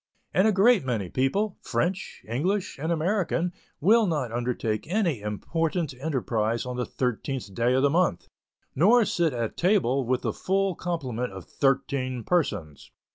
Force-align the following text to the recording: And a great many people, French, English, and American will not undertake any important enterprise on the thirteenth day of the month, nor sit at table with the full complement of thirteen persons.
And 0.33 0.47
a 0.47 0.51
great 0.51 0.83
many 0.83 1.09
people, 1.09 1.59
French, 1.61 2.23
English, 2.27 2.79
and 2.79 2.91
American 2.91 3.53
will 3.79 4.07
not 4.07 4.31
undertake 4.31 4.87
any 4.91 5.19
important 5.21 5.93
enterprise 6.01 6.65
on 6.65 6.75
the 6.75 6.87
thirteenth 6.87 7.53
day 7.53 7.75
of 7.75 7.83
the 7.83 7.89
month, 7.91 8.27
nor 8.73 9.05
sit 9.05 9.31
at 9.31 9.55
table 9.57 10.03
with 10.03 10.21
the 10.23 10.33
full 10.33 10.73
complement 10.73 11.33
of 11.33 11.45
thirteen 11.45 12.23
persons. 12.23 12.89